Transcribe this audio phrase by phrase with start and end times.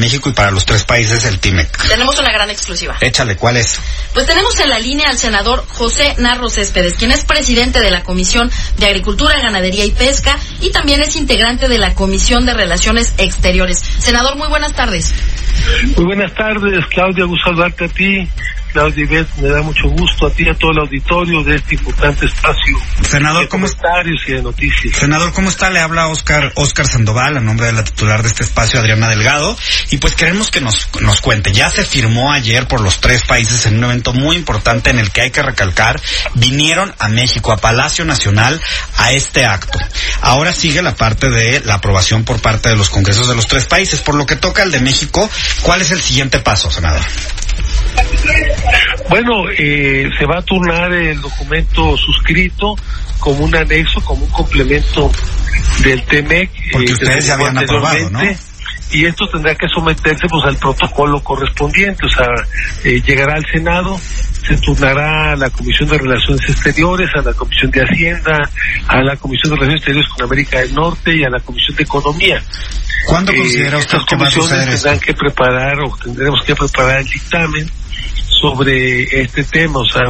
[0.00, 1.88] México y para los tres países el TIMEC.
[1.88, 2.96] Tenemos una gran exclusiva.
[3.00, 3.78] Échale, ¿cuál es?
[4.14, 8.02] Pues tenemos en la línea al senador José Narro Céspedes, quien es presidente de la
[8.02, 13.14] Comisión de Agricultura, Ganadería y Pesca y también es integrante de la Comisión de Relaciones
[13.18, 13.78] Exteriores.
[13.78, 15.14] Senador, muy buenas tardes.
[15.96, 18.28] Muy buenas tardes, Claudia, gusto saludarte a ti.
[18.72, 21.74] Claudia Ivette, me da mucho gusto a ti y a todo el auditorio de este
[21.74, 23.90] importante espacio Senador, de ¿cómo está?
[24.04, 24.96] y de noticias.
[24.96, 25.68] Senador, ¿cómo está?
[25.68, 29.56] Le habla Oscar, Oscar Sandoval, a nombre de la titular de este espacio, Adriana Delgado.
[29.90, 31.52] Y pues queremos que nos, nos cuente.
[31.52, 35.10] Ya se firmó ayer por los tres países en un evento muy importante en el
[35.10, 36.00] que hay que recalcar,
[36.34, 38.60] vinieron a México, a Palacio Nacional,
[38.96, 39.78] a este acto.
[40.22, 43.66] Ahora sigue la parte de la aprobación por parte de los congresos de los tres
[43.66, 44.00] países.
[44.00, 45.28] Por lo que toca al de México,
[45.62, 47.02] ¿cuál es el siguiente paso, senador?
[49.08, 52.76] Bueno, eh, se va a turnar el documento suscrito
[53.18, 55.10] como un anexo, como un complemento
[55.82, 56.50] del TEMEC.
[56.72, 57.98] Porque que ustedes ya habían aprobado,
[58.92, 62.26] Y esto tendrá que someterse pues al protocolo correspondiente, o sea,
[62.84, 64.00] eh, llegará al Senado,
[64.46, 68.38] se turnará a la Comisión de Relaciones Exteriores, a la Comisión de Hacienda,
[68.88, 71.82] a la Comisión de Relaciones Exteriores con América del Norte y a la Comisión de
[71.82, 72.42] Economía.
[73.06, 74.70] ¿Cuándo Eh, considera usted estas comisiones esto?
[74.88, 77.70] tendrán que preparar o tendremos que preparar el dictamen
[78.40, 80.02] sobre este tema, o sea,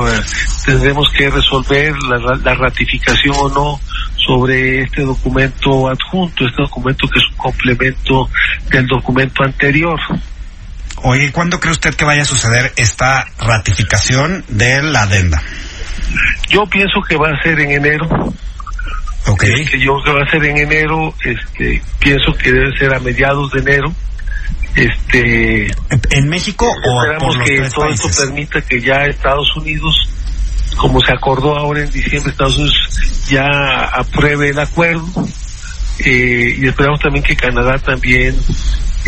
[0.64, 3.80] tendremos que resolver la, la ratificación o no
[4.26, 8.28] sobre este documento adjunto, este documento que es un complemento
[8.70, 9.98] del documento anterior.
[11.02, 15.42] Oye, ¿cuándo cree usted que vaya a suceder esta ratificación de la adenda?
[16.48, 18.06] Yo pienso que va a ser en enero,
[19.26, 19.44] Ok.
[19.70, 23.00] que yo creo que va a ser en enero, este, pienso que debe ser a
[23.00, 23.94] mediados de enero,
[24.76, 25.66] este,
[26.10, 29.94] ¿En México o por Esperamos los que tres todo esto permita que ya Estados Unidos,
[30.76, 33.46] como se acordó ahora en diciembre, Estados Unidos ya
[33.92, 35.06] apruebe el acuerdo
[36.04, 38.36] eh, y esperamos también que Canadá también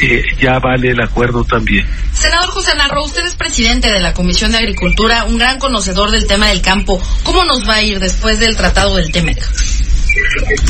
[0.03, 1.87] eh, ya vale el acuerdo también.
[2.13, 6.27] Senador José Narro, usted es presidente de la Comisión de Agricultura, un gran conocedor del
[6.27, 7.01] tema del campo.
[7.23, 9.39] ¿Cómo nos va a ir después del tratado del TEMEC?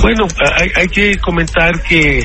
[0.01, 0.27] Bueno,
[0.57, 2.23] hay, hay que comentar que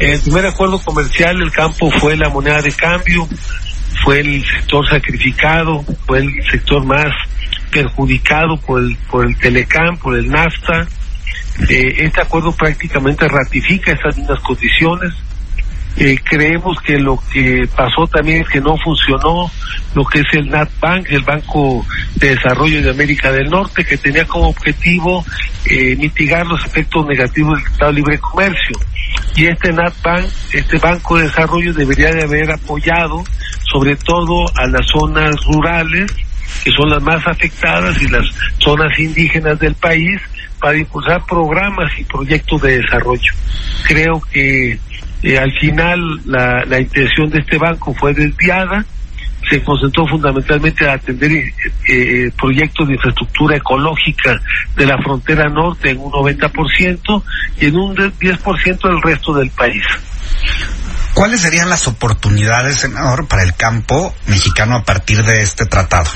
[0.00, 3.28] el primer acuerdo comercial el campo fue la moneda de cambio,
[4.04, 7.12] fue el sector sacrificado, fue el sector más
[7.70, 10.86] perjudicado por el, por el Telecam, por el NAFTA.
[11.68, 15.12] Eh, este acuerdo prácticamente ratifica esas mismas condiciones.
[15.96, 19.48] Eh, creemos que lo que pasó también es que no funcionó
[19.94, 24.24] lo que es el NatBank, el Banco de Desarrollo de América del Norte, que tenía
[24.24, 25.24] como objetivo
[25.66, 28.76] eh, mitigar los efectos negativos del de Libre Comercio.
[29.36, 33.24] Y este NatBank, este Banco de Desarrollo debería de haber apoyado
[33.72, 36.10] sobre todo a las zonas rurales,
[36.62, 38.24] que son las más afectadas, y las
[38.58, 40.20] zonas indígenas del país,
[40.60, 43.32] para impulsar programas y proyectos de desarrollo.
[43.86, 44.78] Creo que
[45.22, 48.84] eh, al final la, la intención de este banco fue desviada,
[49.48, 51.54] se concentró fundamentalmente a atender eh,
[51.88, 54.40] eh, proyectos de infraestructura ecológica
[54.76, 57.22] de la frontera norte en un 90%
[57.60, 59.84] y en un 10% del resto del país.
[61.14, 66.10] ¿Cuáles serían las oportunidades, senador, para el campo mexicano a partir de este tratado?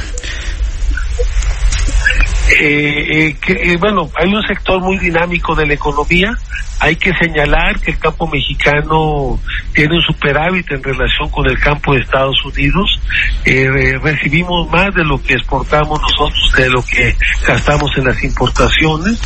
[2.50, 6.32] Eh, eh, que, eh, bueno, hay un sector muy dinámico de la economía.
[6.80, 9.38] Hay que señalar que el campo mexicano
[9.74, 13.00] tiene un superávit en relación con el campo de Estados Unidos.
[13.44, 17.16] Eh, re- recibimos más de lo que exportamos nosotros, de lo que
[17.46, 19.20] gastamos en las importaciones.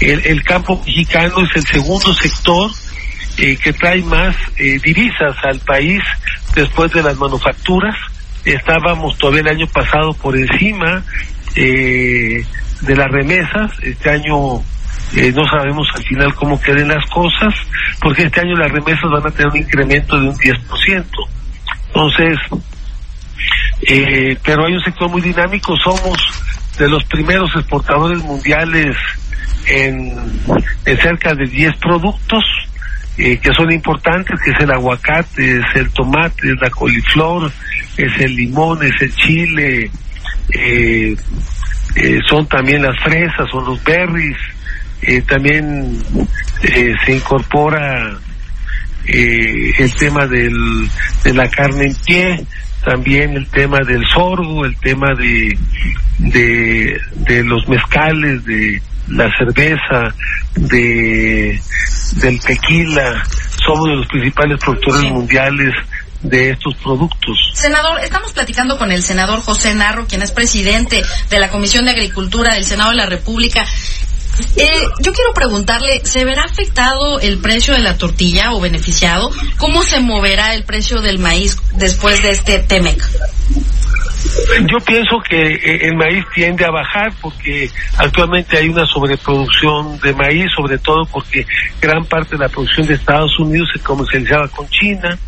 [0.00, 2.70] El, el campo mexicano es el segundo sector
[3.38, 6.02] eh, que trae más divisas al país
[6.54, 7.94] después de las manufacturas.
[8.44, 11.02] Estábamos todavía el año pasado por encima
[11.54, 12.44] eh,
[12.82, 13.70] de las remesas.
[13.82, 14.60] Este año
[15.14, 17.54] eh, no sabemos al final cómo queden las cosas,
[18.00, 21.04] porque este año las remesas van a tener un incremento de un 10%.
[21.88, 22.38] Entonces,
[23.88, 26.18] eh, pero hay un sector muy dinámico, somos
[26.78, 28.96] de los primeros exportadores mundiales
[29.66, 30.14] en,
[30.84, 32.44] cerca de 10 productos
[33.18, 37.50] eh, que son importantes, que es el aguacate, es el tomate, es la coliflor,
[37.96, 39.90] es el limón, es el chile,
[40.52, 41.16] eh,
[41.94, 44.36] eh, son también las fresas, son los berries,
[45.02, 46.02] eh, también
[46.62, 48.18] eh, se incorpora
[49.06, 50.88] eh, el tema del,
[51.22, 52.46] de la carne en pie,
[52.84, 55.56] también el tema del sorgo, el tema de,
[56.18, 60.14] de, de los mezcales, de la cerveza,
[60.56, 61.60] de
[62.20, 63.22] del tequila,
[63.64, 65.74] somos de los principales productores mundiales
[66.22, 67.36] de estos productos.
[67.54, 71.92] Senador, estamos platicando con el senador José Narro, quien es presidente de la Comisión de
[71.92, 73.64] Agricultura del Senado de la República.
[74.56, 79.30] Eh, yo quiero preguntarle, ¿se verá afectado el precio de la tortilla o beneficiado?
[79.56, 83.02] ¿Cómo se moverá el precio del maíz después de este TEMEC?
[84.70, 90.12] Yo pienso que eh, el maíz tiende a bajar porque actualmente hay una sobreproducción de
[90.12, 91.46] maíz, sobre todo porque
[91.80, 95.18] gran parte de la producción de Estados Unidos se comercializaba con China.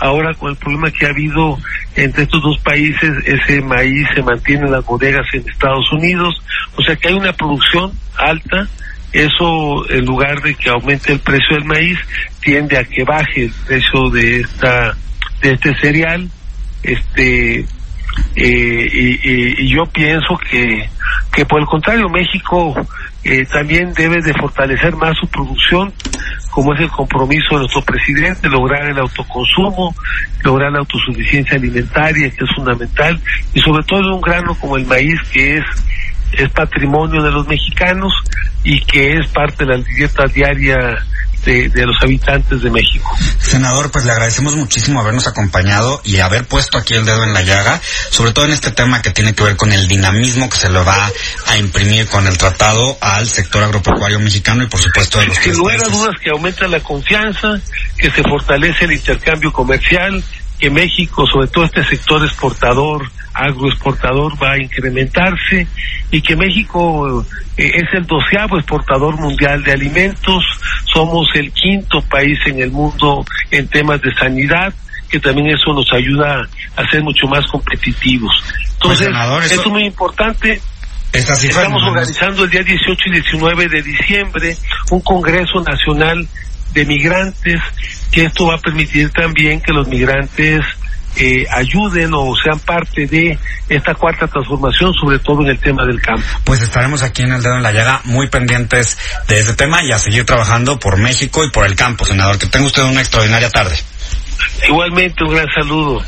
[0.00, 1.58] Ahora con el problema que ha habido
[1.96, 6.40] entre estos dos países, ese maíz se mantiene en las bodegas en Estados Unidos,
[6.76, 8.68] o sea que hay una producción alta,
[9.12, 11.98] eso en lugar de que aumente el precio del maíz,
[12.40, 14.94] tiende a que baje el precio de esta
[15.40, 16.28] de este cereal,
[16.82, 17.66] este eh,
[18.92, 20.88] y, y, yo pienso que,
[21.32, 22.74] que por el contrario México
[23.28, 25.92] eh, también debe de fortalecer más su producción
[26.50, 29.94] como es el compromiso de nuestro presidente, lograr el autoconsumo,
[30.42, 33.20] lograr la autosuficiencia alimentaria, que es fundamental,
[33.54, 35.64] y sobre todo en un grano como el maíz, que es,
[36.32, 38.12] es patrimonio de los mexicanos
[38.64, 40.96] y que es parte de la dieta diaria
[41.48, 43.10] de, los habitantes de México.
[43.40, 47.42] Senador, pues le agradecemos muchísimo habernos acompañado y haber puesto aquí el dedo en la
[47.42, 47.80] llaga,
[48.10, 50.80] sobre todo en este tema que tiene que ver con el dinamismo que se le
[50.80, 51.10] va
[51.46, 55.54] a imprimir con el tratado al sector agropecuario mexicano y por supuesto de los Sin
[55.54, 57.60] lugar a dudas que aumenta la confianza,
[57.96, 60.22] que se fortalece el intercambio comercial,
[60.58, 65.66] que México, sobre todo este sector exportador, agroexportador va a incrementarse
[66.10, 67.24] y que México
[67.56, 70.44] eh, es el doceavo exportador mundial de alimentos,
[70.92, 74.72] somos el quinto país en el mundo en temas de sanidad,
[75.08, 78.34] que también eso nos ayuda a ser mucho más competitivos.
[78.80, 80.60] Pues, Entonces, esto es muy importante.
[81.12, 84.56] Estamos organizando el día 18 y 19 de diciembre
[84.90, 86.28] un Congreso Nacional
[86.72, 87.60] de Migrantes,
[88.12, 90.64] que esto va a permitir también que los migrantes
[91.18, 93.38] eh, ayuden o sean parte de
[93.68, 96.22] esta cuarta transformación, sobre todo en el tema del campo.
[96.44, 99.92] Pues estaremos aquí en el dedo en la llaga muy pendientes de este tema y
[99.92, 102.38] a seguir trabajando por México y por el campo, senador.
[102.38, 103.76] Que tenga usted una extraordinaria tarde.
[104.68, 106.02] Igualmente, un gran saludo.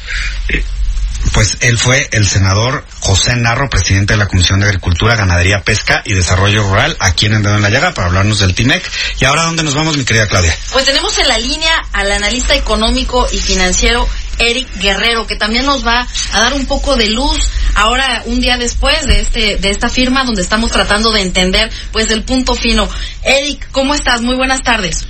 [1.32, 6.02] Pues él fue el senador José Narro, presidente de la Comisión de Agricultura, Ganadería, Pesca
[6.04, 8.82] y Desarrollo Rural, aquí en el Dedo en la Llaga, para hablarnos del TIMEC.
[9.20, 10.56] ¿Y ahora dónde nos vamos, mi querida Claudia?
[10.72, 14.08] Pues tenemos en la línea al analista económico y financiero
[14.40, 17.38] Eric Guerrero, que también nos va a dar un poco de luz
[17.74, 22.10] ahora un día después de este de esta firma donde estamos tratando de entender pues
[22.10, 22.88] el punto fino.
[23.22, 24.22] Eric, ¿cómo estás?
[24.22, 25.06] Muy buenas tardes.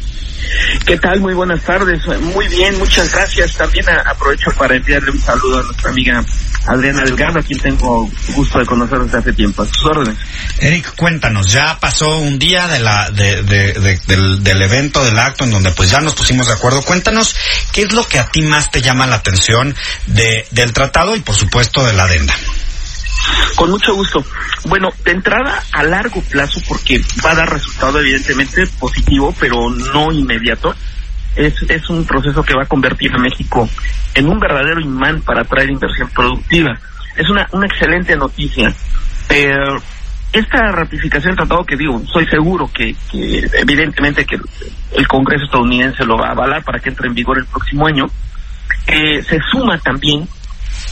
[0.86, 1.20] ¿Qué tal?
[1.20, 2.04] Muy buenas tardes.
[2.20, 3.54] Muy bien, muchas gracias.
[3.54, 6.24] También aprovecho para enviarle un saludo a nuestra amiga
[6.66, 9.62] Adriana Delgado, a quien tengo gusto de conocer desde hace tiempo.
[9.62, 10.18] A sus órdenes.
[10.58, 15.50] Eric, cuéntanos, ya pasó un día de la, de, del, del, evento, del acto, en
[15.50, 16.82] donde pues ya nos pusimos de acuerdo.
[16.82, 17.34] Cuéntanos,
[17.72, 19.74] ¿qué es lo que a ti más te llama la atención
[20.06, 22.34] de, del tratado y por supuesto de la adenda?
[23.56, 24.24] Con mucho gusto.
[24.66, 30.12] Bueno, de entrada a largo plazo, porque va a dar resultado evidentemente positivo, pero no
[30.12, 30.74] inmediato.
[31.36, 33.68] Es, es un proceso que va a convertir a México
[34.14, 36.78] en un verdadero imán para atraer inversión productiva.
[37.16, 38.74] Es una, una excelente noticia.
[39.28, 39.80] Pero
[40.32, 44.36] esta ratificación del tratado que digo, soy seguro que, que evidentemente que
[44.92, 48.06] el Congreso estadounidense lo va a avalar para que entre en vigor el próximo año,
[48.86, 50.28] eh, se suma también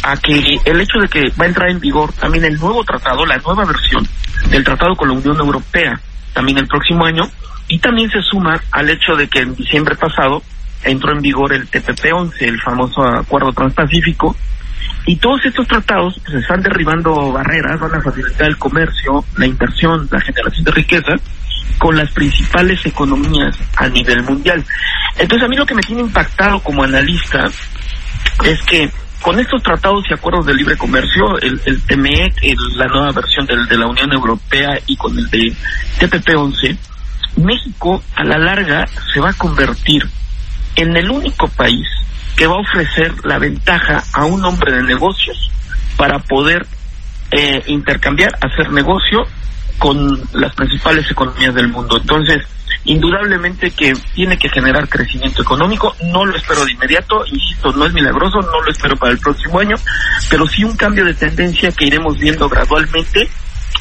[0.02, 3.26] a que el hecho de que va a entrar en vigor también el nuevo tratado,
[3.26, 4.06] la nueva versión
[4.50, 6.00] del tratado con la Unión Europea,
[6.32, 7.24] también el próximo año,
[7.68, 10.42] y también se suma al hecho de que en diciembre pasado
[10.84, 14.36] entró en vigor el TPP-11, el famoso Acuerdo Transpacífico,
[15.06, 20.08] y todos estos tratados pues, están derribando barreras, van a facilitar el comercio, la inversión,
[20.10, 21.14] la generación de riqueza
[21.78, 24.64] con las principales economías a nivel mundial.
[25.16, 27.46] Entonces a mí lo que me tiene impactado como analista
[28.44, 28.90] es que
[29.22, 32.34] con estos tratados y acuerdos de libre comercio, el, el TMEC,
[32.76, 35.52] la nueva versión de la Unión Europea y con el de
[35.98, 36.76] TPP-11,
[37.36, 40.08] México a la larga se va a convertir
[40.76, 41.86] en el único país
[42.36, 45.50] que va a ofrecer la ventaja a un hombre de negocios
[45.96, 46.66] para poder
[47.32, 49.26] eh, intercambiar, hacer negocio
[49.78, 51.98] con las principales economías del mundo.
[52.00, 52.44] Entonces,
[52.84, 57.92] indudablemente que tiene que generar crecimiento económico, no lo espero de inmediato, insisto, no es
[57.92, 59.76] milagroso, no lo espero para el próximo año,
[60.30, 63.28] pero sí un cambio de tendencia que iremos viendo gradualmente.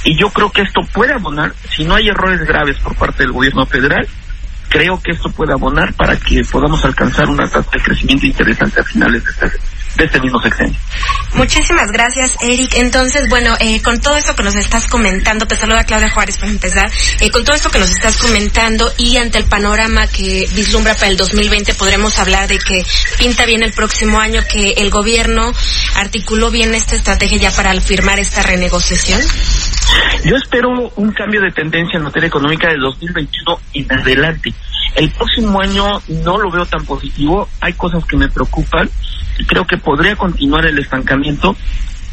[0.04, 3.32] Y yo creo que esto puede abonar, si no hay errores graves por parte del
[3.32, 4.08] gobierno federal,
[4.70, 8.84] creo que esto puede abonar para que podamos alcanzar una tasa de crecimiento interesante a
[8.84, 9.60] finales de este,
[9.98, 10.80] de este mismo sexenio.
[11.34, 12.76] Muchísimas gracias, Eric.
[12.76, 16.52] Entonces, bueno, eh, con todo esto que nos estás comentando, te saluda Claudia Juárez para
[16.52, 20.94] empezar, eh, con todo esto que nos estás comentando y ante el panorama que vislumbra
[20.94, 22.86] para el 2020, podremos hablar de que
[23.18, 25.54] pinta bien el próximo año, que el gobierno
[25.96, 29.22] articuló bien esta estrategia ya para firmar esta renegociación.
[30.24, 34.54] Yo espero un cambio de tendencia en materia económica del 2021 en adelante.
[34.96, 38.90] El próximo año no lo veo tan positivo, hay cosas que me preocupan
[39.46, 41.56] creo que podría continuar el estancamiento.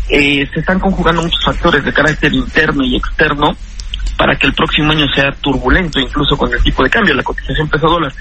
[0.08, 3.56] Eh, se están conjugando muchos factores de carácter interno y externo
[4.16, 7.68] para que el próximo año sea turbulento, incluso con el tipo de cambio, la cotización
[7.68, 8.12] peso dólar.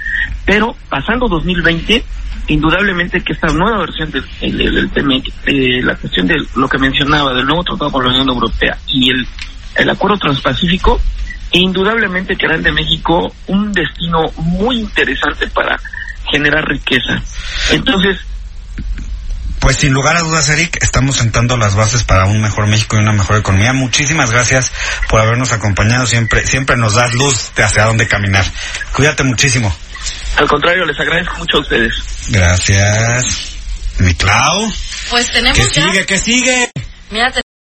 [0.46, 2.04] Pero pasando 2020,
[2.48, 7.46] indudablemente que esta nueva versión del, del, del la cuestión de lo que mencionaba del
[7.46, 9.28] nuevo tratado con la Unión Europea y el,
[9.76, 11.00] el acuerdo transpacífico,
[11.52, 15.80] indudablemente que harán de México un destino muy interesante para
[16.32, 17.22] generar riqueza.
[17.72, 18.18] Entonces,
[19.64, 23.00] pues sin lugar a dudas, Eric, estamos sentando las bases para un mejor México y
[23.00, 23.72] una mejor economía.
[23.72, 24.74] Muchísimas gracias
[25.08, 26.06] por habernos acompañado.
[26.06, 28.44] Siempre, siempre nos das luz de hacia dónde caminar.
[28.94, 29.74] Cuídate muchísimo.
[30.36, 31.94] Al contrario, les agradezco mucho a ustedes.
[32.28, 33.56] Gracias.
[34.00, 34.70] Mi Clau.
[35.10, 35.88] Pues tenemos ¿Qué ya...
[35.88, 36.06] sigue?
[36.06, 36.72] ¿Qué sigue?
[37.10, 37.32] Mira,